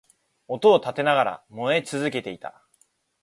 [0.47, 2.65] 音を立てながら燃え続けていた